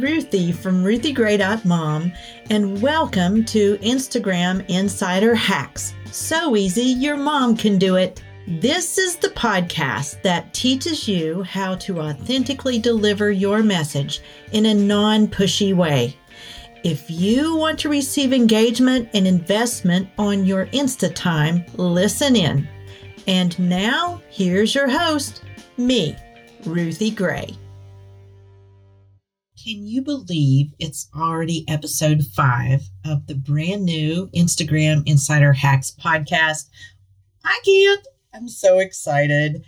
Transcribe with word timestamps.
Ruthie 0.00 0.52
from 0.52 0.84
RuthieGray.mom, 0.84 2.12
and 2.50 2.80
welcome 2.80 3.44
to 3.46 3.76
Instagram 3.78 4.64
Insider 4.68 5.34
Hacks. 5.34 5.94
So 6.12 6.54
easy, 6.54 6.82
your 6.82 7.16
mom 7.16 7.56
can 7.56 7.78
do 7.78 7.96
it. 7.96 8.22
This 8.46 8.96
is 8.96 9.16
the 9.16 9.30
podcast 9.30 10.22
that 10.22 10.54
teaches 10.54 11.08
you 11.08 11.42
how 11.42 11.74
to 11.76 12.00
authentically 12.00 12.78
deliver 12.78 13.32
your 13.32 13.62
message 13.62 14.20
in 14.52 14.66
a 14.66 14.74
non 14.74 15.26
pushy 15.26 15.74
way. 15.74 16.16
If 16.84 17.10
you 17.10 17.56
want 17.56 17.78
to 17.80 17.88
receive 17.88 18.32
engagement 18.32 19.08
and 19.14 19.26
investment 19.26 20.08
on 20.16 20.44
your 20.44 20.66
Insta 20.66 21.12
time, 21.12 21.64
listen 21.76 22.36
in. 22.36 22.68
And 23.26 23.58
now, 23.58 24.22
here's 24.30 24.74
your 24.74 24.88
host, 24.88 25.42
me, 25.76 26.16
Ruthie 26.64 27.10
Gray. 27.10 27.56
Can 29.68 29.86
you 29.86 30.00
believe 30.00 30.72
it's 30.78 31.10
already 31.14 31.66
episode 31.68 32.24
five 32.24 32.88
of 33.04 33.26
the 33.26 33.34
brand 33.34 33.84
new 33.84 34.28
Instagram 34.28 35.02
Insider 35.04 35.52
Hacks 35.52 35.90
podcast? 36.02 36.70
I 37.44 37.60
can't. 37.66 38.08
I'm 38.32 38.48
so 38.48 38.78
excited. 38.78 39.66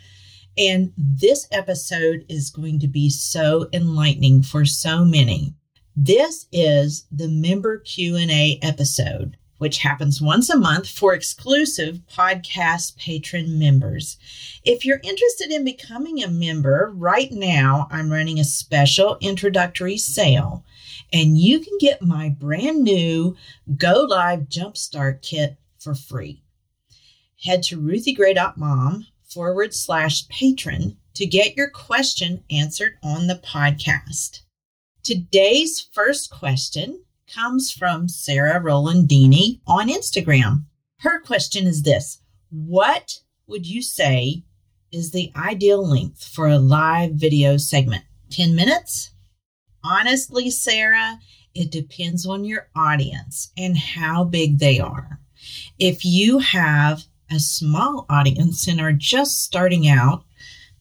And 0.57 0.95
this 0.97 1.47
episode 1.53 2.25
is 2.31 2.49
going 2.49 2.79
to 2.79 2.89
be 2.89 3.11
so 3.11 3.69
enlightening 3.75 4.43
for 4.43 4.65
so 4.65 5.05
many. 5.05 5.53
This 5.95 6.47
is 6.51 7.05
the 7.13 7.29
member 7.29 7.77
Q&A 7.81 8.59
episode 8.63 9.37
which 9.61 9.79
happens 9.79 10.23
once 10.23 10.49
a 10.49 10.57
month 10.57 10.89
for 10.89 11.13
exclusive 11.13 12.01
podcast 12.11 12.97
patron 12.97 13.59
members. 13.59 14.17
If 14.65 14.87
you're 14.87 15.03
interested 15.05 15.51
in 15.51 15.67
becoming 15.67 16.23
a 16.23 16.29
member, 16.29 16.91
right 16.95 17.31
now 17.31 17.87
I'm 17.91 18.11
running 18.11 18.41
a 18.41 18.45
special 18.45 19.19
introductory 19.21 19.99
sale, 19.99 20.65
and 21.13 21.37
you 21.37 21.61
can 21.61 21.77
get 21.79 22.01
my 22.01 22.31
brand 22.31 22.83
new 22.83 23.37
Go 23.77 24.07
Live 24.09 24.49
Jumpstart 24.49 25.21
Kit 25.21 25.59
for 25.79 25.95
free. 25.95 26.43
Head 27.45 27.63
to 27.65 27.79
ruthiegray.mom 27.79 29.09
forward 29.29 29.75
slash 29.75 30.27
patron 30.29 30.97
to 31.15 31.27
get 31.27 31.55
your 31.55 31.69
question 31.69 32.45
answered 32.51 32.95
on 33.03 33.27
the 33.27 33.43
podcast. 33.45 34.41
Today's 35.03 35.87
first 35.93 36.31
question 36.31 37.03
comes 37.35 37.71
from 37.71 38.09
Sarah 38.09 38.61
Rolandini 38.61 39.61
on 39.67 39.89
Instagram. 39.89 40.65
Her 40.99 41.21
question 41.21 41.67
is 41.67 41.83
this 41.83 42.21
What 42.51 43.21
would 43.47 43.67
you 43.67 43.83
say 43.83 44.45
is 44.93 45.11
the 45.11 45.33
ideal 45.37 45.87
length 45.87 46.25
for 46.25 46.49
a 46.49 46.59
live 46.59 47.13
video 47.13 47.57
segment? 47.57 48.05
10 48.31 48.55
minutes? 48.55 49.13
Honestly, 49.85 50.51
Sarah, 50.51 51.19
it 51.55 51.71
depends 51.71 52.27
on 52.27 52.45
your 52.45 52.69
audience 52.77 53.53
and 53.57 53.77
how 53.77 54.25
big 54.25 54.59
they 54.59 54.79
are. 54.79 55.21
If 55.79 56.05
you 56.05 56.39
have 56.39 57.05
a 57.31 57.39
small 57.39 58.07
audience 58.11 58.67
and 58.67 58.81
are 58.81 58.93
just 58.93 59.43
starting 59.43 59.89
out, 59.89 60.25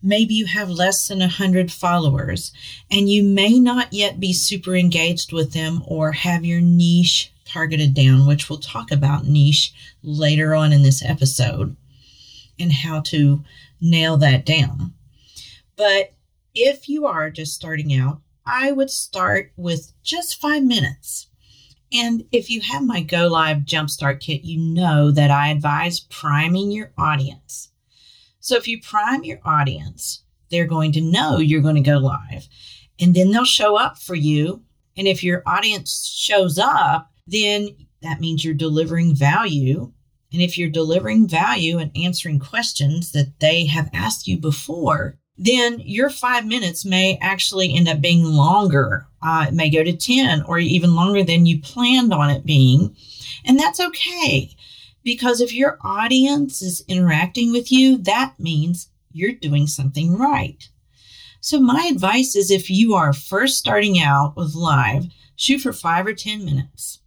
maybe 0.01 0.33
you 0.33 0.45
have 0.45 0.69
less 0.69 1.07
than 1.07 1.19
100 1.19 1.71
followers 1.71 2.51
and 2.89 3.09
you 3.09 3.23
may 3.23 3.59
not 3.59 3.91
yet 3.91 4.19
be 4.19 4.33
super 4.33 4.75
engaged 4.75 5.33
with 5.33 5.53
them 5.53 5.81
or 5.85 6.11
have 6.11 6.45
your 6.45 6.61
niche 6.61 7.31
targeted 7.45 7.93
down, 7.93 8.27
which 8.27 8.49
we'll 8.49 8.59
talk 8.59 8.91
about 8.91 9.25
niche 9.25 9.73
later 10.03 10.55
on 10.55 10.71
in 10.71 10.83
this 10.83 11.03
episode 11.03 11.75
and 12.59 12.71
how 12.71 13.01
to 13.01 13.43
nail 13.81 14.17
that 14.17 14.45
down. 14.45 14.93
But 15.75 16.13
if 16.53 16.89
you 16.89 17.05
are 17.05 17.29
just 17.29 17.53
starting 17.53 17.93
out, 17.93 18.21
I 18.45 18.71
would 18.71 18.89
start 18.89 19.51
with 19.55 19.93
just 20.03 20.39
five 20.41 20.63
minutes. 20.63 21.27
And 21.91 22.25
if 22.31 22.49
you 22.49 22.61
have 22.61 22.83
my 22.83 23.01
Go 23.01 23.27
Live 23.27 23.59
Jumpstart 23.59 24.19
Kit, 24.19 24.43
you 24.43 24.59
know 24.59 25.11
that 25.11 25.31
I 25.31 25.49
advise 25.49 25.99
priming 25.99 26.71
your 26.71 26.91
audience. 26.97 27.68
So 28.49 28.57
if 28.57 28.67
you 28.67 28.81
prime 28.81 29.23
your 29.23 29.37
audience, 29.45 30.23
they're 30.49 30.65
going 30.65 30.91
to 30.93 31.01
know 31.01 31.37
you're 31.37 31.61
going 31.61 31.75
to 31.75 31.81
go 31.81 31.99
live 31.99 32.47
and 32.99 33.13
then 33.13 33.29
they'll 33.29 33.45
show 33.45 33.75
up 33.75 33.99
for 33.99 34.15
you. 34.15 34.63
And 34.97 35.07
if 35.07 35.23
your 35.23 35.43
audience 35.45 36.07
shows 36.07 36.57
up, 36.57 37.11
then 37.27 37.75
that 38.01 38.19
means 38.19 38.43
you're 38.43 38.55
delivering 38.55 39.13
value. 39.13 39.93
And 40.33 40.41
if 40.41 40.57
you're 40.57 40.71
delivering 40.71 41.27
value 41.27 41.77
and 41.77 41.91
answering 41.95 42.39
questions 42.39 43.11
that 43.11 43.39
they 43.39 43.67
have 43.67 43.91
asked 43.93 44.27
you 44.27 44.39
before, 44.39 45.19
then 45.37 45.79
your 45.85 46.09
five 46.09 46.47
minutes 46.47 46.83
may 46.83 47.19
actually 47.21 47.75
end 47.75 47.87
up 47.87 48.01
being 48.01 48.23
longer. 48.23 49.05
Uh, 49.21 49.45
it 49.49 49.53
may 49.53 49.69
go 49.69 49.83
to 49.83 49.95
10 49.95 50.41
or 50.47 50.57
even 50.57 50.95
longer 50.95 51.23
than 51.23 51.45
you 51.45 51.61
planned 51.61 52.11
on 52.11 52.31
it 52.31 52.47
being. 52.47 52.95
And 53.45 53.59
that's 53.59 53.79
okay. 53.79 54.49
Because 55.03 55.41
if 55.41 55.53
your 55.53 55.77
audience 55.81 56.61
is 56.61 56.83
interacting 56.87 57.51
with 57.51 57.71
you, 57.71 57.97
that 57.99 58.33
means 58.39 58.89
you're 59.11 59.33
doing 59.33 59.67
something 59.67 60.17
right. 60.17 60.69
So, 61.41 61.59
my 61.59 61.89
advice 61.91 62.35
is 62.35 62.51
if 62.51 62.69
you 62.69 62.95
are 62.95 63.13
first 63.13 63.57
starting 63.57 63.99
out 63.99 64.35
with 64.35 64.55
live, 64.55 65.05
shoot 65.35 65.59
for 65.59 65.71
five 65.71 66.05
or 66.05 66.13
10 66.13 66.43
minutes 66.43 66.99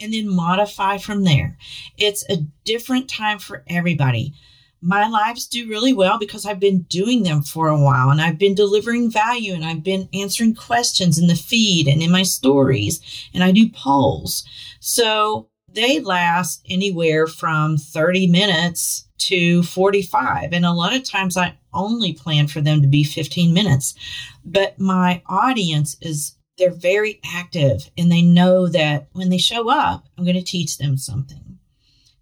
and 0.00 0.12
then 0.12 0.28
modify 0.28 0.98
from 0.98 1.24
there. 1.24 1.56
It's 1.98 2.28
a 2.30 2.44
different 2.64 3.08
time 3.08 3.38
for 3.38 3.64
everybody. 3.68 4.34
My 4.82 5.08
lives 5.08 5.46
do 5.46 5.68
really 5.68 5.92
well 5.92 6.18
because 6.18 6.46
I've 6.46 6.60
been 6.60 6.82
doing 6.82 7.22
them 7.22 7.42
for 7.42 7.68
a 7.68 7.80
while 7.80 8.10
and 8.10 8.20
I've 8.20 8.38
been 8.38 8.54
delivering 8.54 9.10
value 9.10 9.54
and 9.54 9.64
I've 9.64 9.82
been 9.82 10.08
answering 10.12 10.54
questions 10.54 11.18
in 11.18 11.26
the 11.26 11.34
feed 11.34 11.88
and 11.88 12.02
in 12.02 12.10
my 12.10 12.22
stories 12.22 13.00
and 13.32 13.42
I 13.42 13.52
do 13.52 13.68
polls. 13.68 14.44
So 14.80 15.48
they 15.76 16.00
last 16.00 16.66
anywhere 16.68 17.26
from 17.26 17.76
30 17.76 18.26
minutes 18.26 19.06
to 19.18 19.62
45. 19.62 20.52
And 20.52 20.64
a 20.64 20.72
lot 20.72 20.96
of 20.96 21.04
times 21.04 21.36
I 21.36 21.56
only 21.72 22.14
plan 22.14 22.48
for 22.48 22.60
them 22.60 22.80
to 22.82 22.88
be 22.88 23.04
15 23.04 23.52
minutes. 23.54 23.94
But 24.44 24.78
my 24.80 25.22
audience 25.26 25.96
is, 26.00 26.32
they're 26.58 26.70
very 26.70 27.20
active 27.24 27.90
and 27.98 28.10
they 28.10 28.22
know 28.22 28.66
that 28.68 29.08
when 29.12 29.28
they 29.28 29.38
show 29.38 29.70
up, 29.70 30.08
I'm 30.16 30.24
going 30.24 30.36
to 30.36 30.42
teach 30.42 30.78
them 30.78 30.96
something. 30.96 31.58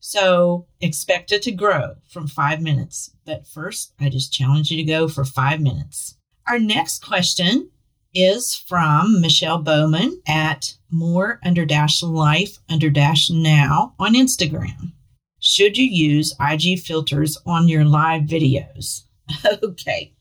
So 0.01 0.67
expect 0.81 1.33
it 1.33 1.43
to 1.43 1.53
grow 1.53 1.95
from 2.09 2.27
five 2.27 2.61
minutes. 2.61 3.13
But 3.25 3.47
first, 3.47 3.95
I 4.01 4.09
just 4.09 4.33
challenge 4.33 4.71
you 4.71 4.77
to 4.77 4.83
go 4.83 5.09
for 5.09 5.25
five 5.25 5.61
minutes. 5.61 6.17
Our 6.49 6.59
next 6.59 7.05
question 7.05 7.71
is 8.15 8.55
from 8.55 9.21
Michelle 9.21 9.59
Bowman 9.59 10.21
at 10.27 10.75
more 10.91 11.41
under 11.45 11.67
dash 11.67 12.03
life 12.03 12.59
under 12.69 12.89
dash 12.91 13.31
now 13.31 13.95
on 13.99 14.15
Instagram. 14.15 14.93
Should 15.41 15.77
you 15.77 15.85
use 15.85 16.35
IG 16.41 16.79
filters 16.81 17.37
on 17.45 17.69
your 17.69 17.85
live 17.85 18.23
videos? 18.23 19.03
okay. 19.63 20.15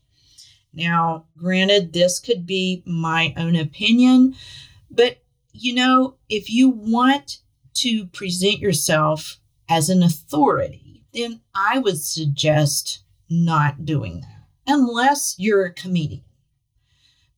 Now, 0.72 1.26
granted, 1.36 1.92
this 1.92 2.18
could 2.18 2.46
be 2.46 2.82
my 2.84 3.32
own 3.36 3.56
opinion, 3.56 4.34
but 4.90 5.18
you 5.52 5.74
know, 5.74 6.16
if 6.28 6.50
you 6.50 6.68
want 6.68 7.38
to 7.74 8.06
present 8.06 8.58
yourself 8.58 9.38
as 9.68 9.88
an 9.88 10.02
authority, 10.02 11.04
then 11.12 11.40
I 11.54 11.78
would 11.78 11.98
suggest 11.98 13.04
not 13.30 13.84
doing 13.84 14.20
that 14.20 14.46
unless 14.66 15.36
you're 15.38 15.66
a 15.66 15.72
comedian 15.72 16.24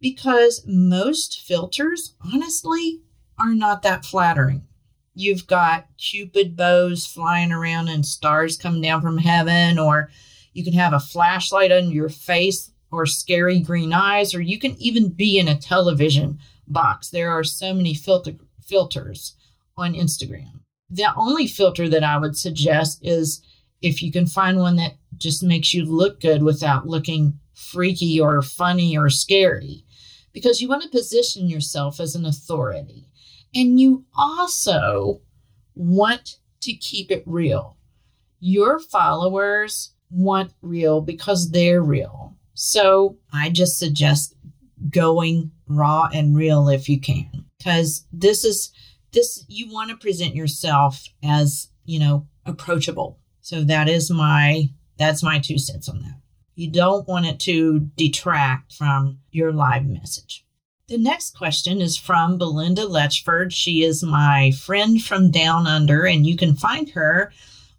because 0.01 0.63
most 0.67 1.41
filters, 1.41 2.15
honestly, 2.33 3.01
are 3.39 3.55
not 3.55 3.83
that 3.83 4.05
flattering. 4.05 4.67
You've 5.15 5.47
got 5.47 5.89
Cupid 5.97 6.57
bows 6.57 7.07
flying 7.07 7.53
around 7.53 7.89
and 7.89 8.05
stars 8.05 8.57
coming 8.57 8.83
down 8.83 9.01
from 9.01 9.19
heaven, 9.19 9.79
or 9.79 10.11
you 10.53 10.63
can 10.63 10.75
have 10.75 10.93
a 10.93 11.01
flashlight 11.01 11.73
on 11.73 11.91
your 11.91 12.09
face 12.09 12.71
or 12.91 13.07
scary 13.07 13.61
green 13.61 13.93
eyes, 13.93 14.35
or 14.35 14.41
you 14.41 14.59
can 14.59 14.77
even 14.79 15.09
be 15.09 15.39
in 15.39 15.49
a 15.49 15.57
television 15.57 16.39
box. 16.69 17.11
There 17.11 17.31
are 17.31 17.45
so 17.45 17.73
many 17.73 17.95
filter, 17.95 18.33
filters 18.63 19.37
on 19.77 19.95
Instagram. 19.95 20.61
The 20.91 21.07
only 21.17 21.47
filter 21.47 21.89
that 21.89 22.05
I 22.05 22.19
would 22.19 22.37
suggest 22.37 23.01
is 23.03 23.43
if 23.83 24.03
you 24.03 24.13
can 24.13 24.27
find 24.27 24.59
one 24.59 24.77
that 24.77 24.97
just 25.17 25.43
makes 25.43 25.75
you 25.75 25.85
look 25.85 26.21
good 26.21 26.43
without 26.43 26.87
looking 26.87 27.39
freaky 27.55 28.21
or 28.21 28.43
funny 28.43 28.97
or 28.97 29.09
scary 29.09 29.86
because 30.37 30.61
you 30.61 30.69
want 30.69 30.83
to 30.83 30.89
position 30.91 31.49
yourself 31.49 31.99
as 31.99 32.15
an 32.15 32.27
authority. 32.27 33.09
And 33.55 33.81
you 33.81 34.05
also 34.15 35.23
want 35.75 36.37
to 36.61 36.75
keep 36.75 37.11
it 37.11 37.23
real. 37.25 37.79
Your 38.39 38.79
followers 38.79 39.95
want 40.11 40.53
real 40.61 41.01
because 41.01 41.53
they're 41.53 41.81
real. 41.81 42.37
So 42.53 43.17
I 43.33 43.49
just 43.49 43.79
suggest 43.79 44.35
going 44.91 45.53
raw 45.69 46.11
and 46.13 46.37
real 46.37 46.69
if 46.69 46.87
you 46.87 47.01
can, 47.01 47.47
because 47.57 48.07
this 48.13 48.45
is 48.45 48.73
this 49.13 49.43
you 49.49 49.73
want 49.73 49.89
to 49.89 49.97
present 49.97 50.35
yourself 50.35 51.03
as, 51.25 51.71
you 51.87 51.99
know, 51.99 52.27
approachable. 52.45 53.19
So 53.41 53.65
that 53.65 53.89
is 53.89 54.11
my 54.11 54.69
that's 54.99 55.23
my 55.23 55.39
two 55.39 55.57
cents 55.57 55.89
on 55.89 56.03
that. 56.03 56.21
You 56.57 56.71
don't 56.71 57.07
want 57.07 57.27
it 57.27 57.39
to 57.41 57.81
detract 57.97 58.73
from 58.73 59.19
your 59.31 59.53
live 59.53 59.85
message. 59.85 60.43
The 60.89 60.97
next 60.97 61.37
question 61.37 61.83
is 61.83 61.99
from 61.99 62.39
Belinda 62.39 62.87
Letchford. 62.87 63.53
She 63.53 63.85
is 63.85 64.03
my 64.03 64.53
friend 64.53 65.03
from 65.03 65.31
down 65.31 65.67
under, 65.67 66.07
and 66.07 66.27
you 66.27 66.35
can 66.35 66.57
find 66.57 66.89
her 66.91 67.31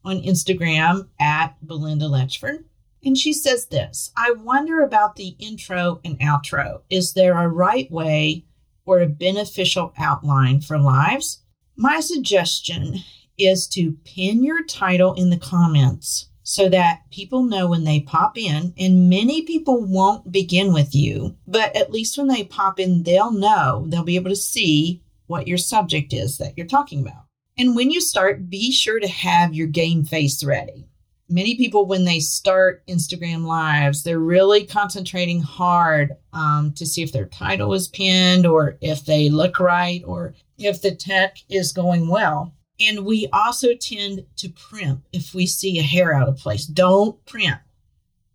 on 0.05 0.21
Instagram 0.21 1.07
at 1.19 1.55
Belinda 1.65 2.05
Letchford. 2.05 2.65
And 3.03 3.17
she 3.17 3.33
says 3.33 3.65
this 3.65 4.11
I 4.15 4.31
wonder 4.31 4.83
about 4.83 5.15
the 5.15 5.35
intro 5.39 5.99
and 6.05 6.19
outro. 6.19 6.81
Is 6.91 7.13
there 7.13 7.35
a 7.35 7.47
right 7.47 7.89
way 7.91 8.45
or 8.85 8.99
a 8.99 9.07
beneficial 9.07 9.91
outline 9.97 10.61
for 10.61 10.77
lives? 10.77 11.41
My 11.75 11.99
suggestion 11.99 12.99
is 13.39 13.67
to 13.69 13.97
pin 14.05 14.43
your 14.43 14.63
title 14.65 15.15
in 15.15 15.31
the 15.31 15.37
comments 15.37 16.29
so 16.49 16.69
that 16.69 17.01
people 17.11 17.43
know 17.43 17.67
when 17.67 17.83
they 17.83 17.99
pop 17.99 18.37
in. 18.37 18.73
And 18.79 19.09
many 19.09 19.41
people 19.41 19.83
won't 19.83 20.31
begin 20.31 20.71
with 20.71 20.95
you, 20.95 21.35
but 21.45 21.75
at 21.75 21.91
least 21.91 22.17
when 22.17 22.27
they 22.27 22.45
pop 22.45 22.79
in, 22.79 23.03
they'll 23.03 23.33
know, 23.33 23.85
they'll 23.89 24.05
be 24.05 24.15
able 24.15 24.29
to 24.29 24.35
see 24.35 25.03
what 25.25 25.45
your 25.45 25.57
subject 25.57 26.13
is 26.13 26.37
that 26.37 26.53
you're 26.55 26.65
talking 26.65 27.01
about. 27.01 27.25
And 27.57 27.75
when 27.75 27.91
you 27.91 27.99
start, 27.99 28.49
be 28.49 28.71
sure 28.71 28.97
to 28.97 29.09
have 29.09 29.55
your 29.55 29.67
game 29.67 30.05
face 30.05 30.41
ready. 30.41 30.87
Many 31.27 31.57
people, 31.57 31.85
when 31.85 32.05
they 32.05 32.21
start 32.21 32.87
Instagram 32.87 33.43
lives, 33.43 34.03
they're 34.03 34.17
really 34.17 34.65
concentrating 34.65 35.41
hard 35.41 36.15
um, 36.31 36.71
to 36.75 36.85
see 36.85 37.03
if 37.03 37.11
their 37.11 37.25
title 37.25 37.73
is 37.73 37.89
pinned 37.89 38.45
or 38.45 38.77
if 38.79 39.03
they 39.03 39.27
look 39.29 39.59
right 39.59 40.01
or 40.05 40.33
if 40.57 40.81
the 40.81 40.95
tech 40.95 41.39
is 41.49 41.73
going 41.73 42.07
well. 42.07 42.53
And 42.79 43.05
we 43.05 43.27
also 43.33 43.73
tend 43.73 44.25
to 44.37 44.49
primp 44.49 45.01
if 45.11 45.33
we 45.33 45.47
see 45.47 45.79
a 45.79 45.83
hair 45.83 46.13
out 46.13 46.29
of 46.29 46.37
place. 46.37 46.65
Don't 46.65 47.23
primp. 47.25 47.59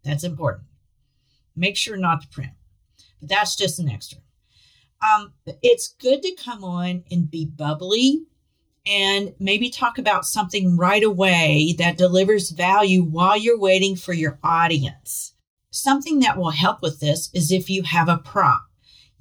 That's 0.04 0.24
important. 0.24 0.64
Make 1.54 1.76
sure 1.76 1.96
not 1.96 2.22
to 2.22 2.28
primp. 2.28 2.54
But 3.20 3.28
that's 3.28 3.54
just 3.54 3.78
an 3.78 3.88
extra. 3.88 4.18
Um, 5.00 5.32
it's 5.62 5.94
good 6.00 6.22
to 6.22 6.34
come 6.36 6.64
on 6.64 7.04
and 7.10 7.30
be 7.30 7.44
bubbly 7.44 8.26
and 8.86 9.34
maybe 9.38 9.70
talk 9.70 9.98
about 9.98 10.24
something 10.24 10.76
right 10.76 11.02
away 11.02 11.74
that 11.78 11.98
delivers 11.98 12.50
value 12.50 13.02
while 13.02 13.36
you're 13.36 13.58
waiting 13.58 13.94
for 13.96 14.12
your 14.12 14.38
audience. 14.42 15.34
Something 15.70 16.20
that 16.20 16.36
will 16.36 16.50
help 16.50 16.82
with 16.82 17.00
this 17.00 17.30
is 17.32 17.52
if 17.52 17.70
you 17.70 17.82
have 17.84 18.08
a 18.08 18.18
prop. 18.18 18.62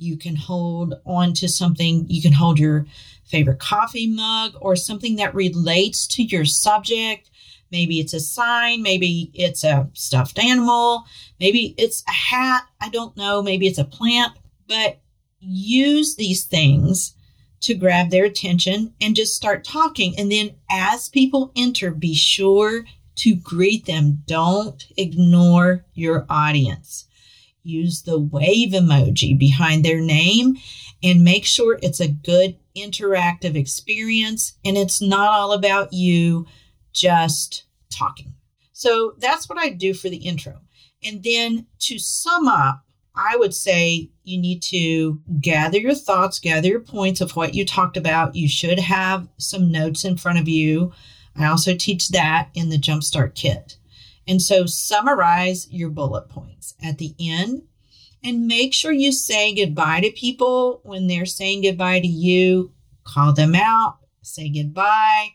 You 0.02 0.18
can 0.18 0.36
hold 0.36 0.96
on 1.06 1.34
to 1.34 1.48
something, 1.48 2.08
you 2.10 2.24
can 2.24 2.34
hold 2.34 2.58
your 2.58 2.88
favorite 3.24 3.60
coffee 3.60 4.08
mug 4.08 4.56
or 4.60 4.76
something 4.76 5.18
that 5.18 5.36
relates 5.36 6.08
to 6.08 6.24
your 6.24 6.44
subject. 6.44 7.30
Maybe 7.72 8.00
it's 8.00 8.16
a 8.16 8.20
sign, 8.20 8.82
maybe 8.82 9.30
it's 9.36 9.64
a 9.64 9.88
stuffed 9.94 10.40
animal, 10.40 11.04
maybe 11.40 11.76
it's 11.78 12.04
a 12.08 12.12
hat, 12.12 12.64
I 12.82 12.90
don't 12.90 13.16
know, 13.16 13.44
maybe 13.44 13.68
it's 13.68 13.78
a 13.78 13.86
plant, 13.86 14.34
but 14.68 15.00
use 15.40 16.16
these 16.16 16.46
things 16.46 17.14
to 17.60 17.76
grab 17.76 18.10
their 18.10 18.26
attention 18.26 18.96
and 19.00 19.16
just 19.16 19.36
start 19.36 19.64
talking. 19.64 20.18
And 20.18 20.32
then 20.32 20.56
as 20.72 21.10
people 21.10 21.52
enter, 21.56 21.92
be 21.92 22.16
sure 22.16 22.86
to 23.18 23.36
greet 23.36 23.86
them. 23.86 24.24
Don't 24.26 24.84
ignore 24.98 25.86
your 25.94 26.26
audience. 26.28 27.06
Use 27.64 28.02
the 28.04 28.20
wave 28.20 28.72
emoji 28.72 29.38
behind 29.38 29.86
their 29.86 30.02
name 30.02 30.58
and 31.04 31.24
make 31.24 31.46
sure 31.46 31.80
it's 31.82 32.00
a 32.00 32.08
good 32.08 32.58
interactive 32.76 33.56
experience 33.56 34.58
and 34.64 34.78
it's 34.78 35.02
not 35.02 35.30
all 35.30 35.52
about 35.52 35.94
you 35.94 36.46
just 36.94 37.66
talking. 37.90 38.34
So 38.74 39.14
that's 39.20 39.48
what 39.48 39.60
I 39.60 39.70
do 39.70 39.94
for 39.94 40.10
the 40.10 40.18
intro. 40.18 40.60
And 41.04 41.24
then 41.24 41.68
to 41.80 42.00
sum 42.00 42.48
up, 42.48 42.84
I 43.16 43.36
would 43.38 43.54
say 43.54 44.10
you 44.24 44.40
need 44.40 44.62
to 44.64 45.20
gather 45.40 45.78
your 45.78 45.96
thoughts, 45.96 46.40
gather 46.40 46.68
your 46.68 46.80
points 46.80 47.22
of 47.22 47.36
what 47.36 47.54
you 47.54 47.66
talked 47.66 47.98
about. 47.98 48.36
You 48.36 48.48
should 48.48 48.80
have 48.80 49.28
some 49.38 49.72
notes 49.72 50.06
in 50.06 50.18
front 50.18 50.40
of 50.40 50.48
you. 50.48 50.94
I 51.36 51.46
also 51.48 51.76
teach 51.76 52.10
that 52.10 52.50
in 52.54 52.70
the 52.70 52.78
Jumpstart 52.78 53.36
Kit. 53.36 53.78
And 54.28 54.42
so 54.42 54.66
summarize 54.66 55.70
your 55.72 55.90
bullet 55.90 56.30
points 56.30 56.76
at 56.84 56.98
the 56.98 57.16
end 57.20 57.64
and 58.24 58.48
make 58.48 58.74
sure 58.74 58.92
you 58.92 59.12
say 59.12 59.54
goodbye 59.54 60.02
to 60.02 60.12
people 60.12 60.82
when 60.84 61.08
they're 61.08 61.26
saying 61.26 61.64
goodbye 61.64 62.00
to 62.00 62.08
you. 62.08 62.72
Call 63.04 63.34
them 63.34 63.56
out, 63.56 63.98
say 64.22 64.50
goodbye, 64.50 65.30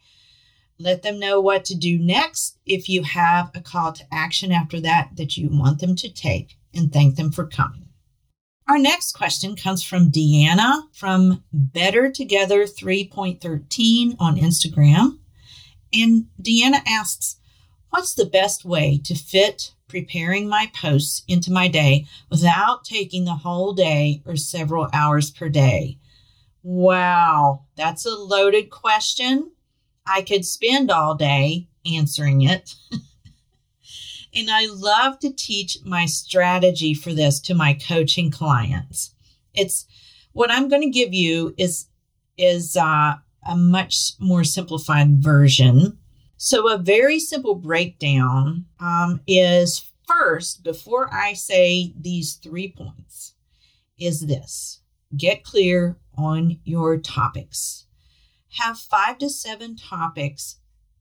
let 0.79 1.03
them 1.03 1.19
know 1.19 1.41
what 1.41 1.65
to 1.67 1.75
do 1.75 1.99
next 1.99 2.59
if 2.67 2.89
you 2.89 3.03
have 3.03 3.51
a 3.55 3.61
call 3.61 3.93
to 3.93 4.05
action 4.13 4.53
after 4.53 4.81
that 4.81 5.11
that 5.17 5.37
you 5.37 5.49
want 5.51 5.81
them 5.81 5.97
to 5.97 6.13
take 6.13 6.57
and 6.75 6.93
thank 6.93 7.17
them 7.17 7.33
for 7.33 7.47
coming. 7.47 7.89
Our 8.69 8.79
next 8.79 9.13
question 9.13 9.55
comes 9.57 9.83
from 9.83 10.11
Deanna 10.11 10.83
from 10.93 11.45
Better 11.53 12.11
Together 12.11 12.65
3.13 12.65 14.17
on 14.19 14.37
Instagram. 14.37 15.19
And 15.93 16.27
Deanna 16.43 16.81
asks, 16.87 17.37
What's 17.91 18.15
the 18.15 18.27
best 18.27 18.65
way 18.65 19.01
to 19.05 19.15
fit 19.15 19.73
preparing 19.89 20.49
my 20.49 20.71
posts 20.75 21.23
into 21.29 21.53
my 21.53 21.69
day 21.69 22.07
without 22.31 22.85
taking 22.85 23.25
the 23.25 23.35
whole 23.35 23.73
day 23.73 24.23
or 24.27 24.37
several 24.37 24.89
hours 24.93 25.31
per 25.31 25.49
day? 25.49 25.99
Wow, 26.63 27.65
that's 27.77 28.05
a 28.05 28.11
loaded 28.11 28.71
question. 28.71 29.53
I 30.07 30.23
could 30.23 30.45
spend 30.45 30.91
all 30.91 31.15
day 31.15 31.69
answering 31.87 32.43
it. 32.43 32.75
and 34.35 34.51
I 34.51 34.67
love 34.67 35.19
to 35.21 35.33
teach 35.33 35.79
my 35.85 36.07
strategy 36.07 36.93
for 36.93 37.13
this 37.13 37.41
to 37.41 37.55
my 37.55 37.75
coaching 37.75 38.31
clients. 38.31 39.15
It's 39.55 39.87
what 40.33 40.51
I'm 40.51 40.69
going 40.69 40.83
to 40.83 40.91
give 40.91 41.15
you 41.15 41.55
is 41.57 41.87
is 42.37 42.77
uh, 42.77 43.15
a 43.49 43.57
much 43.57 44.13
more 44.19 44.45
simplified 44.45 45.23
version 45.23 45.99
so, 46.37 46.71
a 46.71 46.77
very 46.77 47.19
simple 47.19 47.55
breakdown 47.55 48.67
um, 48.79 49.21
is 49.27 49.91
first, 50.07 50.63
before 50.63 51.13
I 51.13 51.33
say 51.33 51.95
these 51.99 52.35
three 52.35 52.75
points, 52.77 53.35
is 53.99 54.27
this 54.27 54.81
get 55.17 55.45
clear 55.45 55.97
on 56.17 56.59
your 56.65 56.99
topics. 56.99 57.87
Have 58.59 58.79
five 58.79 59.19
to 59.19 59.31
seven 59.31 59.77
topics 59.77 60.59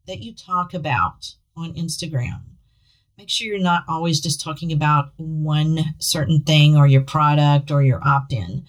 that 0.07 0.21
you 0.21 0.33
talk 0.33 0.73
about 0.73 1.35
on 1.55 1.73
Instagram. 1.73 2.41
Make 3.17 3.29
sure 3.29 3.47
you're 3.47 3.59
not 3.59 3.83
always 3.87 4.21
just 4.21 4.41
talking 4.41 4.71
about 4.71 5.11
one 5.17 5.95
certain 5.99 6.41
thing 6.41 6.77
or 6.77 6.87
your 6.87 7.01
product 7.01 7.71
or 7.71 7.81
your 7.81 8.05
opt 8.05 8.33
in. 8.33 8.65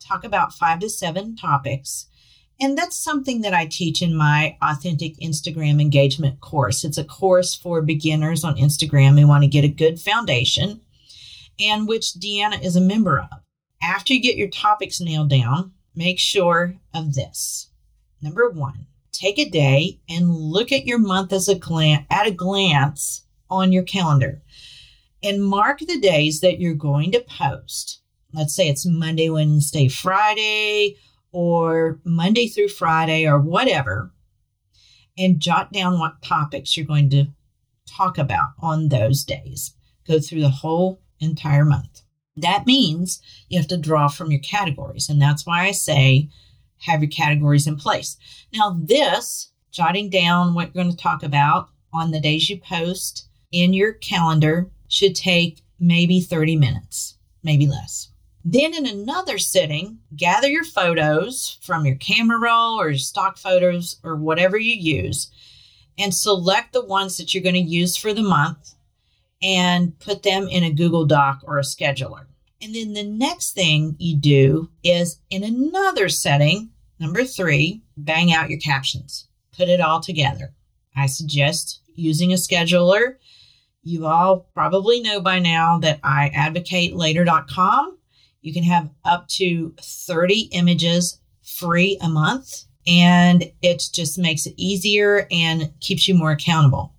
Talk 0.00 0.24
about 0.24 0.52
five 0.52 0.80
to 0.80 0.90
seven 0.90 1.36
topics 1.36 2.06
and 2.60 2.76
that's 2.76 2.96
something 2.96 3.42
that 3.42 3.54
I 3.54 3.66
teach 3.66 4.02
in 4.02 4.14
my 4.14 4.56
authentic 4.60 5.16
Instagram 5.18 5.80
engagement 5.80 6.40
course. 6.40 6.84
It's 6.84 6.98
a 6.98 7.04
course 7.04 7.54
for 7.54 7.82
beginners 7.82 8.42
on 8.42 8.56
Instagram 8.56 9.18
who 9.18 9.28
want 9.28 9.44
to 9.44 9.48
get 9.48 9.64
a 9.64 9.68
good 9.68 10.00
foundation 10.00 10.80
and 11.60 11.86
which 11.86 12.14
Deanna 12.14 12.62
is 12.62 12.76
a 12.76 12.80
member 12.80 13.20
of. 13.20 13.40
After 13.82 14.12
you 14.12 14.20
get 14.20 14.36
your 14.36 14.48
topics 14.48 15.00
nailed 15.00 15.30
down, 15.30 15.72
make 15.94 16.18
sure 16.18 16.74
of 16.92 17.14
this. 17.14 17.70
Number 18.20 18.50
one, 18.50 18.86
take 19.12 19.38
a 19.38 19.48
day 19.48 20.00
and 20.08 20.28
look 20.28 20.72
at 20.72 20.86
your 20.86 20.98
month 20.98 21.32
as 21.32 21.48
a 21.48 21.54
glance 21.54 22.06
at 22.10 22.26
a 22.26 22.32
glance 22.32 23.22
on 23.50 23.72
your 23.72 23.84
calendar 23.84 24.42
and 25.22 25.44
mark 25.44 25.78
the 25.80 26.00
days 26.00 26.40
that 26.40 26.60
you're 26.60 26.74
going 26.74 27.12
to 27.12 27.20
post. 27.20 28.02
Let's 28.32 28.54
say 28.54 28.68
it's 28.68 28.84
Monday, 28.84 29.30
Wednesday, 29.30 29.88
Friday, 29.88 30.96
or 31.32 32.00
Monday 32.04 32.48
through 32.48 32.68
Friday 32.68 33.26
or 33.26 33.38
whatever, 33.38 34.12
and 35.16 35.40
jot 35.40 35.72
down 35.72 35.98
what 35.98 36.22
topics 36.22 36.76
you're 36.76 36.86
going 36.86 37.10
to 37.10 37.26
talk 37.86 38.18
about 38.18 38.50
on 38.60 38.88
those 38.88 39.24
days. 39.24 39.74
Go 40.06 40.20
through 40.20 40.40
the 40.40 40.48
whole 40.48 41.00
entire 41.20 41.64
month. 41.64 42.02
That 42.36 42.66
means 42.66 43.20
you 43.48 43.58
have 43.58 43.68
to 43.68 43.76
draw 43.76 44.08
from 44.08 44.30
your 44.30 44.40
categories. 44.40 45.08
And 45.08 45.20
that's 45.20 45.44
why 45.44 45.66
I 45.66 45.72
say 45.72 46.28
have 46.82 47.02
your 47.02 47.10
categories 47.10 47.66
in 47.66 47.76
place. 47.76 48.16
Now, 48.54 48.78
this, 48.80 49.52
jotting 49.72 50.10
down 50.10 50.54
what 50.54 50.72
you're 50.74 50.84
going 50.84 50.94
to 50.94 51.02
talk 51.02 51.22
about 51.22 51.68
on 51.92 52.10
the 52.10 52.20
days 52.20 52.48
you 52.48 52.58
post 52.58 53.28
in 53.50 53.72
your 53.72 53.94
calendar, 53.94 54.70
should 54.88 55.14
take 55.14 55.62
maybe 55.80 56.20
30 56.20 56.56
minutes, 56.56 57.16
maybe 57.42 57.66
less. 57.66 58.10
Then, 58.50 58.72
in 58.72 58.86
another 58.86 59.36
sitting, 59.36 59.98
gather 60.16 60.48
your 60.48 60.64
photos 60.64 61.58
from 61.60 61.84
your 61.84 61.96
camera 61.96 62.38
roll 62.38 62.80
or 62.80 62.94
stock 62.94 63.36
photos 63.36 63.96
or 64.02 64.16
whatever 64.16 64.56
you 64.56 64.72
use 64.72 65.30
and 65.98 66.14
select 66.14 66.72
the 66.72 66.82
ones 66.82 67.18
that 67.18 67.34
you're 67.34 67.42
going 67.42 67.56
to 67.56 67.60
use 67.60 67.94
for 67.94 68.14
the 68.14 68.22
month 68.22 68.74
and 69.42 69.98
put 69.98 70.22
them 70.22 70.48
in 70.48 70.64
a 70.64 70.72
Google 70.72 71.04
Doc 71.04 71.42
or 71.44 71.58
a 71.58 71.62
scheduler. 71.62 72.24
And 72.62 72.74
then 72.74 72.94
the 72.94 73.04
next 73.04 73.52
thing 73.52 73.96
you 73.98 74.16
do 74.16 74.70
is 74.82 75.20
in 75.28 75.44
another 75.44 76.08
setting, 76.08 76.70
number 76.98 77.24
three, 77.24 77.82
bang 77.98 78.32
out 78.32 78.48
your 78.48 78.60
captions, 78.60 79.28
put 79.54 79.68
it 79.68 79.82
all 79.82 80.00
together. 80.00 80.54
I 80.96 81.04
suggest 81.04 81.82
using 81.96 82.32
a 82.32 82.36
scheduler. 82.36 83.16
You 83.82 84.06
all 84.06 84.48
probably 84.54 85.02
know 85.02 85.20
by 85.20 85.38
now 85.38 85.80
that 85.80 86.00
I 86.02 86.30
advocate 86.34 86.96
later.com 86.96 87.97
You 88.40 88.52
can 88.52 88.62
have 88.64 88.90
up 89.04 89.28
to 89.28 89.74
30 89.80 90.48
images 90.52 91.18
free 91.42 91.98
a 92.00 92.08
month, 92.08 92.64
and 92.86 93.50
it 93.62 93.88
just 93.92 94.18
makes 94.18 94.46
it 94.46 94.54
easier 94.56 95.26
and 95.30 95.72
keeps 95.80 96.06
you 96.08 96.14
more 96.14 96.32
accountable. 96.32 96.94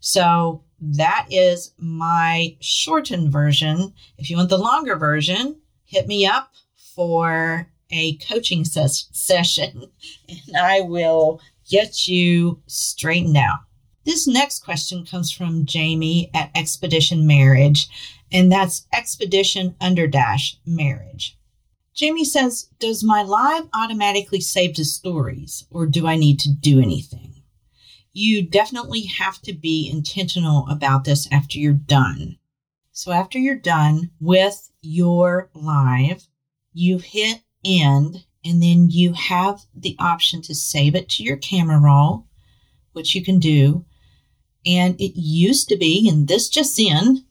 So 0.00 0.62
that 0.80 1.26
is 1.30 1.72
my 1.78 2.56
shortened 2.60 3.32
version. 3.32 3.92
If 4.18 4.30
you 4.30 4.36
want 4.36 4.50
the 4.50 4.58
longer 4.58 4.96
version, 4.96 5.56
hit 5.84 6.06
me 6.06 6.26
up 6.26 6.52
for 6.94 7.68
a 7.90 8.16
coaching 8.18 8.64
ses- 8.64 9.08
session 9.12 9.90
and 10.28 10.56
I 10.56 10.80
will 10.80 11.40
get 11.68 12.08
you 12.08 12.60
straightened 12.66 13.36
out. 13.36 13.58
This 14.04 14.26
next 14.28 14.64
question 14.64 15.04
comes 15.04 15.32
from 15.32 15.66
Jamie 15.66 16.30
at 16.32 16.50
Expedition 16.54 17.26
Marriage, 17.26 17.88
and 18.32 18.50
that's 18.50 18.86
Expedition 18.92 19.74
under 19.80 20.06
dash 20.06 20.58
marriage. 20.66 21.38
Jamie 21.94 22.24
says, 22.24 22.68
Does 22.78 23.02
my 23.02 23.22
live 23.22 23.68
automatically 23.72 24.40
save 24.40 24.74
to 24.74 24.84
stories, 24.84 25.64
or 25.70 25.86
do 25.86 26.06
I 26.06 26.16
need 26.16 26.38
to 26.40 26.52
do 26.52 26.80
anything? 26.80 27.42
You 28.12 28.42
definitely 28.42 29.02
have 29.02 29.40
to 29.42 29.52
be 29.52 29.90
intentional 29.90 30.66
about 30.68 31.04
this 31.04 31.28
after 31.30 31.58
you're 31.58 31.72
done. 31.72 32.38
So, 32.92 33.12
after 33.12 33.38
you're 33.38 33.54
done 33.56 34.10
with 34.20 34.70
your 34.80 35.50
live, 35.54 36.26
you 36.72 36.98
hit 36.98 37.42
end, 37.62 38.24
and 38.42 38.62
then 38.62 38.88
you 38.90 39.12
have 39.12 39.66
the 39.74 39.96
option 39.98 40.40
to 40.42 40.54
save 40.54 40.94
it 40.94 41.08
to 41.10 41.22
your 41.22 41.36
camera 41.36 41.78
roll, 41.78 42.26
which 42.92 43.14
you 43.14 43.22
can 43.22 43.38
do. 43.38 43.84
And 44.64 44.98
it 45.00 45.12
used 45.14 45.68
to 45.68 45.76
be, 45.76 46.08
and 46.08 46.26
this 46.26 46.48
just 46.48 46.80
in, 46.80 47.25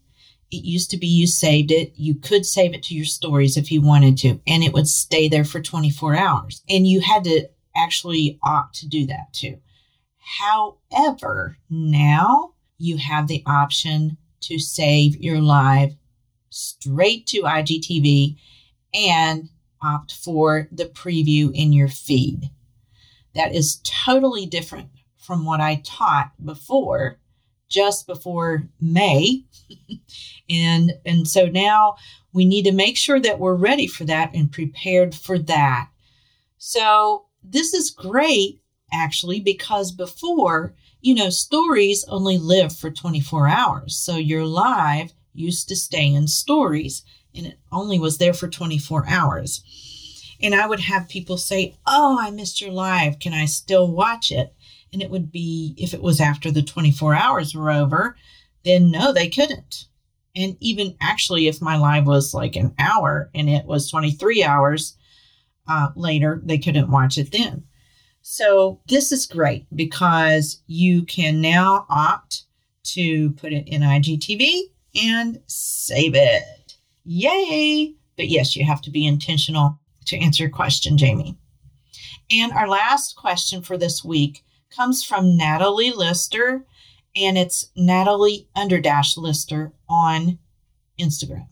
it 0.51 0.63
used 0.63 0.91
to 0.91 0.97
be 0.97 1.07
you 1.07 1.27
saved 1.27 1.71
it. 1.71 1.93
You 1.95 2.15
could 2.15 2.45
save 2.45 2.73
it 2.73 2.83
to 2.83 2.95
your 2.95 3.05
stories 3.05 3.57
if 3.57 3.71
you 3.71 3.81
wanted 3.81 4.17
to, 4.19 4.39
and 4.47 4.63
it 4.63 4.73
would 4.73 4.87
stay 4.87 5.27
there 5.27 5.43
for 5.43 5.61
24 5.61 6.15
hours. 6.15 6.61
And 6.69 6.87
you 6.87 7.01
had 7.01 7.23
to 7.25 7.47
actually 7.75 8.39
opt 8.43 8.75
to 8.75 8.87
do 8.87 9.05
that 9.07 9.33
too. 9.33 9.59
However, 10.39 11.57
now 11.69 12.53
you 12.77 12.97
have 12.97 13.27
the 13.27 13.43
option 13.45 14.17
to 14.41 14.59
save 14.59 15.17
your 15.17 15.41
live 15.41 15.95
straight 16.49 17.27
to 17.27 17.41
IGTV 17.41 18.37
and 18.93 19.49
opt 19.81 20.13
for 20.13 20.67
the 20.71 20.85
preview 20.85 21.51
in 21.53 21.73
your 21.73 21.87
feed. 21.87 22.49
That 23.33 23.53
is 23.53 23.81
totally 23.83 24.45
different 24.45 24.89
from 25.17 25.45
what 25.45 25.59
I 25.59 25.81
taught 25.83 26.31
before, 26.43 27.19
just 27.67 28.07
before 28.07 28.67
May. 28.79 29.43
and 30.49 30.93
and 31.05 31.27
so 31.27 31.47
now 31.47 31.95
we 32.33 32.45
need 32.45 32.63
to 32.63 32.71
make 32.71 32.97
sure 32.97 33.19
that 33.19 33.39
we're 33.39 33.55
ready 33.55 33.87
for 33.87 34.03
that 34.05 34.33
and 34.33 34.51
prepared 34.51 35.15
for 35.15 35.39
that. 35.39 35.89
So 36.57 37.25
this 37.43 37.73
is 37.73 37.91
great 37.91 38.61
actually 38.91 39.39
because 39.39 39.91
before, 39.91 40.73
you 41.01 41.15
know, 41.15 41.29
stories 41.29 42.05
only 42.07 42.37
live 42.37 42.75
for 42.75 42.89
24 42.89 43.47
hours. 43.47 43.97
So 43.97 44.17
your 44.17 44.45
live 44.45 45.13
used 45.33 45.67
to 45.69 45.75
stay 45.75 46.07
in 46.07 46.27
stories 46.27 47.03
and 47.35 47.47
it 47.47 47.59
only 47.71 47.99
was 47.99 48.17
there 48.17 48.33
for 48.33 48.47
24 48.47 49.07
hours. 49.07 49.63
And 50.41 50.55
I 50.55 50.67
would 50.67 50.81
have 50.81 51.09
people 51.09 51.37
say, 51.37 51.75
Oh, 51.87 52.17
I 52.19 52.31
missed 52.31 52.61
your 52.61 52.71
live. 52.71 53.19
Can 53.19 53.33
I 53.33 53.45
still 53.45 53.91
watch 53.91 54.31
it? 54.31 54.54
And 54.95 55.03
it 55.03 55.11
would 55.11 55.29
be, 55.29 55.75
if 55.77 55.93
it 55.93 56.01
was 56.01 56.21
after 56.21 56.49
the 56.49 56.61
24 56.61 57.13
hours 57.13 57.53
were 57.53 57.69
over, 57.69 58.15
then 58.63 58.91
no, 58.91 59.11
they 59.11 59.27
couldn't. 59.27 59.87
And 60.37 60.55
even 60.61 60.95
actually, 61.01 61.49
if 61.49 61.61
my 61.61 61.75
live 61.75 62.07
was 62.07 62.33
like 62.33 62.55
an 62.55 62.73
hour 62.79 63.29
and 63.35 63.49
it 63.49 63.65
was 63.65 63.91
23 63.91 64.41
hours 64.41 64.95
uh, 65.67 65.89
later, 65.97 66.41
they 66.45 66.57
couldn't 66.57 66.89
watch 66.89 67.17
it 67.17 67.33
then. 67.33 67.65
So 68.21 68.79
this 68.87 69.11
is 69.11 69.25
great 69.25 69.65
because 69.75 70.61
you 70.65 71.03
can 71.03 71.41
now 71.41 71.85
opt 71.89 72.43
to 72.93 73.31
put 73.31 73.51
it 73.51 73.67
in 73.67 73.81
IGTV 73.81 74.61
and 74.95 75.41
save 75.47 76.15
it. 76.15 76.77
Yay! 77.03 77.95
But 78.15 78.29
yes, 78.29 78.55
you 78.55 78.63
have 78.63 78.81
to 78.83 78.91
be 78.91 79.05
intentional 79.05 79.77
to 80.05 80.17
answer 80.17 80.43
your 80.43 80.51
question, 80.53 80.97
Jamie. 80.97 81.35
And 82.31 82.53
our 82.53 82.69
last 82.69 83.17
question 83.17 83.61
for 83.61 83.77
this 83.77 84.05
week 84.05 84.44
comes 84.75 85.03
from 85.03 85.37
Natalie 85.37 85.91
Lister, 85.91 86.65
and 87.15 87.37
it's 87.37 87.69
Natalie 87.75 88.47
underdash 88.55 89.17
Lister 89.17 89.71
on 89.87 90.39
Instagram. 90.99 91.47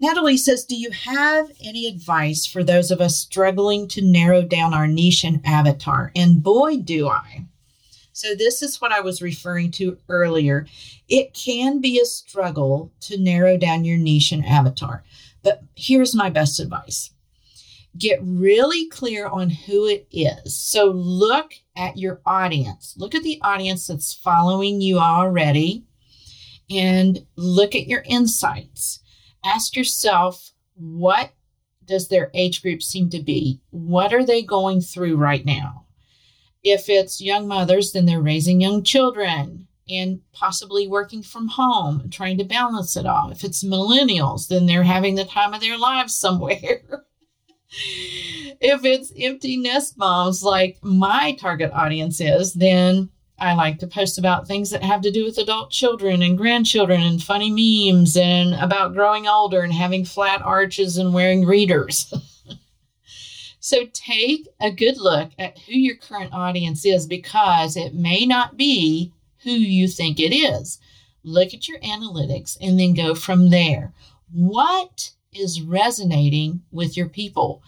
Natalie 0.00 0.36
says, 0.36 0.64
Do 0.64 0.76
you 0.76 0.90
have 0.90 1.50
any 1.62 1.86
advice 1.86 2.44
for 2.44 2.64
those 2.64 2.90
of 2.90 3.00
us 3.00 3.16
struggling 3.16 3.86
to 3.88 4.02
narrow 4.02 4.42
down 4.42 4.74
our 4.74 4.86
niche 4.86 5.24
and 5.24 5.40
avatar? 5.44 6.10
And 6.16 6.42
boy, 6.42 6.78
do 6.78 7.08
I. 7.08 7.44
So, 8.12 8.34
this 8.34 8.62
is 8.62 8.80
what 8.80 8.92
I 8.92 9.00
was 9.00 9.22
referring 9.22 9.70
to 9.72 9.98
earlier. 10.08 10.66
It 11.08 11.34
can 11.34 11.80
be 11.80 12.00
a 12.00 12.04
struggle 12.04 12.92
to 13.00 13.18
narrow 13.18 13.56
down 13.56 13.84
your 13.84 13.98
niche 13.98 14.32
and 14.32 14.44
avatar, 14.44 15.04
but 15.42 15.62
here's 15.74 16.14
my 16.14 16.30
best 16.30 16.60
advice 16.60 17.10
get 17.96 18.18
really 18.22 18.88
clear 18.88 19.26
on 19.26 19.50
who 19.50 19.86
it 19.86 20.06
is. 20.10 20.58
So, 20.58 20.86
look 20.86 21.52
at 21.76 21.96
your 21.96 22.20
audience, 22.26 22.94
look 22.96 23.14
at 23.14 23.22
the 23.22 23.40
audience 23.42 23.86
that's 23.86 24.14
following 24.14 24.80
you 24.80 24.98
already, 24.98 25.84
and 26.70 27.24
look 27.36 27.74
at 27.74 27.86
your 27.86 28.02
insights. 28.06 29.00
Ask 29.44 29.76
yourself, 29.76 30.50
what 30.74 31.32
does 31.84 32.08
their 32.08 32.30
age 32.34 32.62
group 32.62 32.82
seem 32.82 33.10
to 33.10 33.22
be? 33.22 33.60
What 33.70 34.12
are 34.12 34.24
they 34.24 34.42
going 34.42 34.80
through 34.80 35.16
right 35.16 35.44
now? 35.44 35.86
If 36.62 36.88
it's 36.88 37.20
young 37.20 37.46
mothers, 37.46 37.92
then 37.92 38.06
they're 38.06 38.22
raising 38.22 38.60
young 38.60 38.82
children 38.82 39.68
and 39.88 40.20
possibly 40.32 40.88
working 40.88 41.22
from 41.22 41.48
home, 41.48 42.08
trying 42.10 42.38
to 42.38 42.44
balance 42.44 42.96
it 42.96 43.04
all. 43.04 43.30
If 43.30 43.44
it's 43.44 43.62
millennials, 43.62 44.48
then 44.48 44.64
they're 44.64 44.82
having 44.82 45.14
the 45.14 45.26
time 45.26 45.52
of 45.52 45.60
their 45.60 45.76
lives 45.76 46.16
somewhere. 46.16 46.82
if 48.60 48.84
it's 48.84 49.12
empty 49.18 49.56
nest 49.56 49.96
moms, 49.98 50.42
like 50.42 50.78
my 50.82 51.36
target 51.40 51.70
audience 51.72 52.20
is, 52.20 52.54
then 52.54 53.10
I 53.38 53.54
like 53.54 53.78
to 53.80 53.86
post 53.86 54.18
about 54.18 54.46
things 54.46 54.70
that 54.70 54.82
have 54.82 55.00
to 55.02 55.10
do 55.10 55.24
with 55.24 55.38
adult 55.38 55.70
children 55.70 56.22
and 56.22 56.38
grandchildren 56.38 57.02
and 57.02 57.22
funny 57.22 57.50
memes 57.50 58.16
and 58.16 58.54
about 58.54 58.94
growing 58.94 59.26
older 59.26 59.60
and 59.60 59.72
having 59.72 60.04
flat 60.04 60.40
arches 60.42 60.96
and 60.96 61.12
wearing 61.12 61.44
readers. 61.44 62.12
So 63.64 63.86
take 63.94 64.46
a 64.60 64.70
good 64.70 64.98
look 64.98 65.30
at 65.38 65.58
who 65.60 65.72
your 65.72 65.96
current 65.96 66.34
audience 66.34 66.84
is 66.84 67.06
because 67.06 67.78
it 67.78 67.94
may 67.94 68.26
not 68.26 68.58
be 68.58 69.10
who 69.42 69.52
you 69.52 69.88
think 69.88 70.20
it 70.20 70.34
is. 70.34 70.78
Look 71.22 71.54
at 71.54 71.66
your 71.66 71.78
analytics 71.78 72.58
and 72.60 72.78
then 72.78 72.92
go 72.92 73.14
from 73.14 73.48
there. 73.48 73.94
What 74.30 75.12
is 75.34 75.60
resonating 75.60 76.62
with 76.70 76.96
your 76.96 77.08
people? 77.08 77.62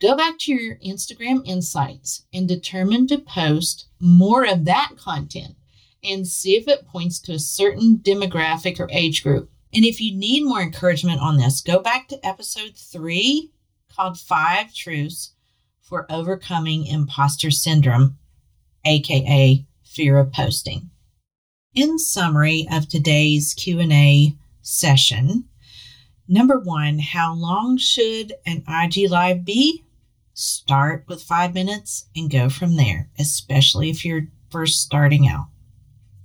Go 0.00 0.16
back 0.16 0.38
to 0.40 0.52
your 0.52 0.76
Instagram 0.76 1.46
insights 1.46 2.24
and 2.32 2.46
determine 2.46 3.06
to 3.08 3.18
post 3.18 3.86
more 4.00 4.44
of 4.44 4.64
that 4.64 4.92
content 4.96 5.56
and 6.04 6.26
see 6.26 6.56
if 6.56 6.68
it 6.68 6.86
points 6.86 7.18
to 7.20 7.32
a 7.32 7.38
certain 7.38 7.98
demographic 7.98 8.78
or 8.78 8.88
age 8.92 9.22
group. 9.22 9.50
And 9.74 9.84
if 9.84 10.00
you 10.00 10.16
need 10.16 10.44
more 10.44 10.62
encouragement 10.62 11.20
on 11.20 11.36
this, 11.36 11.60
go 11.60 11.80
back 11.80 12.08
to 12.08 12.26
episode 12.26 12.76
three 12.76 13.50
called 13.94 14.18
Five 14.18 14.72
Truths 14.72 15.32
for 15.80 16.06
Overcoming 16.10 16.86
Imposter 16.86 17.50
Syndrome, 17.50 18.18
aka 18.84 19.64
fear 19.82 20.18
of 20.18 20.32
posting. 20.32 20.90
In 21.74 21.98
summary 21.98 22.66
of 22.70 22.88
today's 22.88 23.54
Q&A 23.54 24.34
session, 24.62 25.44
number 26.28 26.58
1, 26.58 26.98
how 26.98 27.34
long 27.34 27.78
should 27.78 28.34
an 28.46 28.62
IG 28.68 29.10
live 29.10 29.44
be? 29.44 29.84
Start 30.34 31.04
with 31.08 31.22
5 31.22 31.54
minutes 31.54 32.06
and 32.14 32.30
go 32.30 32.48
from 32.48 32.76
there, 32.76 33.10
especially 33.18 33.90
if 33.90 34.04
you're 34.04 34.28
first 34.50 34.80
starting 34.80 35.26
out. 35.26 35.46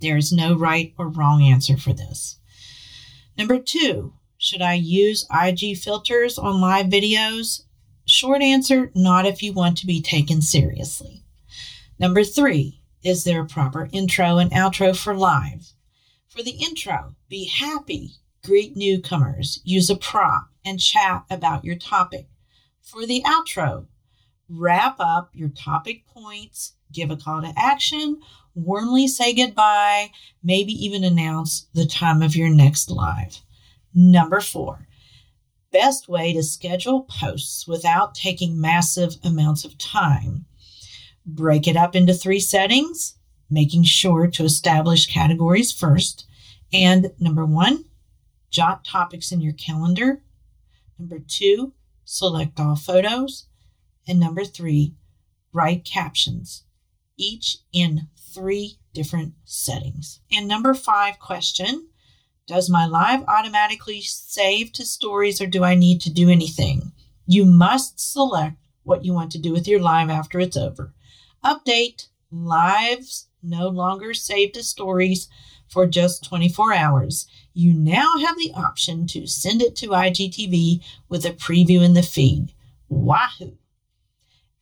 There 0.00 0.16
is 0.16 0.32
no 0.32 0.54
right 0.54 0.94
or 0.98 1.08
wrong 1.08 1.42
answer 1.42 1.76
for 1.76 1.92
this. 1.92 2.38
Number 3.36 3.58
2, 3.58 4.12
should 4.36 4.60
I 4.60 4.74
use 4.74 5.26
IG 5.32 5.78
filters 5.78 6.38
on 6.38 6.60
live 6.60 6.86
videos? 6.86 7.62
Short 8.04 8.42
answer 8.42 8.92
not 8.94 9.24
if 9.24 9.42
you 9.42 9.54
want 9.54 9.78
to 9.78 9.86
be 9.86 10.02
taken 10.02 10.42
seriously. 10.42 11.24
Number 11.98 12.22
three, 12.24 12.82
is 13.02 13.24
there 13.24 13.40
a 13.40 13.46
proper 13.46 13.88
intro 13.92 14.36
and 14.36 14.50
outro 14.50 14.94
for 14.94 15.16
live? 15.16 15.72
For 16.28 16.42
the 16.42 16.50
intro, 16.50 17.14
be 17.28 17.46
happy, 17.46 18.16
greet 18.44 18.76
newcomers, 18.76 19.60
use 19.64 19.88
a 19.90 19.96
prop, 19.96 20.48
and 20.64 20.78
chat 20.78 21.24
about 21.30 21.64
your 21.64 21.76
topic. 21.76 22.28
For 22.82 23.06
the 23.06 23.22
outro, 23.22 23.86
wrap 24.48 24.96
up 25.00 25.30
your 25.32 25.48
topic 25.48 26.06
points, 26.06 26.74
give 26.92 27.10
a 27.10 27.16
call 27.16 27.40
to 27.40 27.52
action, 27.56 28.20
warmly 28.54 29.08
say 29.08 29.34
goodbye, 29.34 30.10
maybe 30.42 30.72
even 30.72 31.02
announce 31.02 31.66
the 31.74 31.86
time 31.86 32.22
of 32.22 32.36
your 32.36 32.50
next 32.50 32.90
live. 32.90 33.40
Number 33.94 34.40
four, 34.40 34.86
best 35.72 36.08
way 36.08 36.34
to 36.34 36.42
schedule 36.42 37.02
posts 37.02 37.66
without 37.66 38.14
taking 38.14 38.60
massive 38.60 39.16
amounts 39.24 39.64
of 39.64 39.78
time. 39.78 40.44
Break 41.26 41.66
it 41.66 41.76
up 41.76 41.96
into 41.96 42.12
three 42.12 42.40
settings, 42.40 43.16
making 43.48 43.84
sure 43.84 44.26
to 44.26 44.44
establish 44.44 45.06
categories 45.06 45.72
first. 45.72 46.26
And 46.72 47.12
number 47.18 47.46
one, 47.46 47.86
jot 48.54 48.84
topics 48.84 49.32
in 49.32 49.40
your 49.40 49.52
calendar. 49.52 50.22
Number 50.96 51.18
two, 51.18 51.72
select 52.04 52.60
all 52.60 52.76
photos. 52.76 53.48
And 54.06 54.20
number 54.20 54.44
three, 54.44 54.94
write 55.52 55.84
captions, 55.84 56.62
each 57.16 57.58
in 57.72 58.08
three 58.16 58.78
different 58.92 59.34
settings. 59.44 60.20
And 60.30 60.46
number 60.46 60.72
five 60.72 61.18
question 61.18 61.88
Does 62.46 62.70
my 62.70 62.86
live 62.86 63.24
automatically 63.26 64.00
save 64.02 64.72
to 64.74 64.86
stories 64.86 65.40
or 65.40 65.46
do 65.46 65.64
I 65.64 65.74
need 65.74 66.00
to 66.02 66.12
do 66.12 66.30
anything? 66.30 66.92
You 67.26 67.44
must 67.44 67.98
select 67.98 68.56
what 68.84 69.04
you 69.04 69.12
want 69.12 69.32
to 69.32 69.38
do 69.38 69.52
with 69.52 69.66
your 69.66 69.80
live 69.80 70.10
after 70.10 70.38
it's 70.38 70.56
over. 70.56 70.94
Update 71.44 72.06
lives 72.30 73.26
no 73.42 73.68
longer 73.68 74.14
save 74.14 74.52
to 74.52 74.62
stories 74.62 75.28
for 75.74 75.86
just 75.88 76.24
24 76.24 76.72
hours. 76.72 77.26
You 77.52 77.74
now 77.74 78.18
have 78.18 78.36
the 78.38 78.52
option 78.54 79.08
to 79.08 79.26
send 79.26 79.60
it 79.60 79.74
to 79.76 79.88
IGTV 79.88 80.82
with 81.08 81.26
a 81.26 81.32
preview 81.32 81.84
in 81.84 81.94
the 81.94 82.02
feed. 82.02 82.52
Wahoo! 82.88 83.58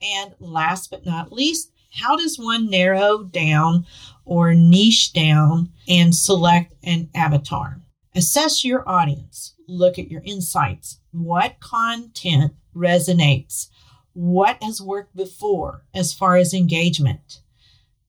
And 0.00 0.35
last 0.40 0.90
but 0.90 1.04
not 1.04 1.31
least, 1.31 1.71
how 1.92 2.16
does 2.16 2.38
one 2.38 2.71
narrow 2.71 3.25
down 3.25 3.85
or 4.25 4.54
niche 4.54 5.12
down 5.12 5.71
and 5.87 6.14
select 6.14 6.73
an 6.83 7.11
avatar? 7.14 7.83
Assess 8.14 8.64
your 8.64 8.88
audience. 8.88 9.54
Look 9.69 9.99
at 9.99 10.11
your 10.11 10.23
insights. 10.25 10.99
What 11.11 11.61
content 11.61 12.54
resonates? 12.75 13.69
What 14.14 14.62
has 14.62 14.81
worked 14.81 15.14
before 15.14 15.85
as 15.95 16.14
far 16.14 16.37
as 16.37 16.54
engagement? 16.54 17.41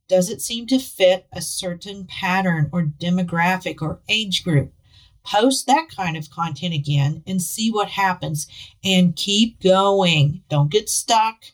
Does 0.07 0.29
it 0.29 0.41
seem 0.41 0.67
to 0.67 0.79
fit 0.79 1.27
a 1.31 1.41
certain 1.41 2.05
pattern 2.05 2.69
or 2.71 2.83
demographic 2.83 3.81
or 3.81 4.01
age 4.09 4.43
group? 4.43 4.73
Post 5.25 5.67
that 5.67 5.87
kind 5.95 6.17
of 6.17 6.29
content 6.29 6.73
again 6.73 7.23
and 7.25 7.41
see 7.41 7.71
what 7.71 7.87
happens 7.87 8.47
and 8.83 9.15
keep 9.15 9.61
going. 9.61 10.43
Don't 10.49 10.71
get 10.71 10.89
stuck. 10.89 11.45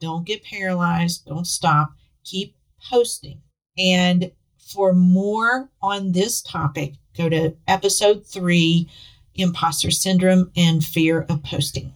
Don't 0.00 0.24
get 0.24 0.44
paralyzed. 0.44 1.26
Don't 1.26 1.46
stop. 1.46 1.94
Keep 2.24 2.54
posting. 2.88 3.42
And 3.76 4.30
for 4.58 4.92
more 4.92 5.70
on 5.82 6.12
this 6.12 6.40
topic, 6.40 6.94
go 7.16 7.28
to 7.28 7.56
episode 7.66 8.24
three 8.24 8.88
Imposter 9.34 9.90
Syndrome 9.90 10.52
and 10.56 10.84
Fear 10.84 11.22
of 11.22 11.42
Posting. 11.42 11.92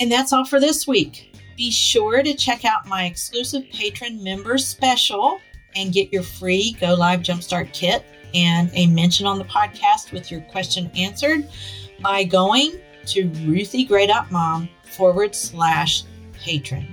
And 0.00 0.10
that's 0.10 0.32
all 0.32 0.44
for 0.44 0.58
this 0.58 0.86
week. 0.86 1.35
Be 1.56 1.70
sure 1.70 2.22
to 2.22 2.34
check 2.34 2.64
out 2.64 2.86
my 2.86 3.06
exclusive 3.06 3.64
patron 3.72 4.22
member 4.22 4.58
special 4.58 5.40
and 5.74 5.92
get 5.92 6.12
your 6.12 6.22
free 6.22 6.76
Go 6.80 6.94
Live 6.94 7.20
Jumpstart 7.20 7.72
kit 7.72 8.04
and 8.34 8.70
a 8.74 8.86
mention 8.88 9.26
on 9.26 9.38
the 9.38 9.44
podcast 9.44 10.12
with 10.12 10.30
your 10.30 10.42
question 10.42 10.90
answered 10.94 11.48
by 12.02 12.24
going 12.24 12.72
to 13.06 13.30
ruthiegray.mom 13.30 14.68
forward 14.84 15.34
slash 15.34 16.04
patron. 16.34 16.92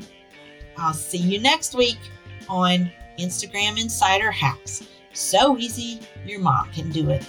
I'll 0.78 0.94
see 0.94 1.18
you 1.18 1.40
next 1.40 1.76
week 1.76 2.00
on 2.48 2.90
Instagram 3.20 3.82
Insider 3.82 4.32
Hacks. 4.32 4.88
So 5.12 5.58
easy, 5.58 6.00
your 6.26 6.40
mom 6.40 6.72
can 6.72 6.90
do 6.90 7.10
it. 7.10 7.28